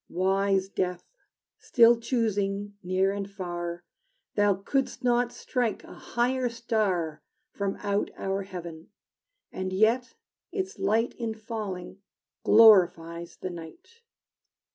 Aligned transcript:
Wise 0.09 0.67
Death, 0.67 1.03
still 1.59 1.99
choosing 1.99 2.73
near 2.81 3.11
and 3.11 3.29
far, 3.29 3.83
Thou 4.33 4.55
couldst 4.55 5.03
not 5.03 5.31
strike 5.31 5.83
a 5.83 5.93
higher 5.93 6.49
star 6.49 7.21
From 7.51 7.75
out 7.81 8.09
our 8.17 8.41
heaven, 8.41 8.89
and 9.51 9.71
yet 9.71 10.15
its 10.51 10.79
light 10.79 11.13
In 11.19 11.35
falling 11.35 11.99
glorifies 12.43 13.37
the 13.37 13.51
night! 13.51 14.01